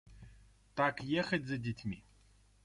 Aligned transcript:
Так 0.73 1.01
ехать 1.03 1.45
за 1.45 1.57
детьми? 1.59 2.03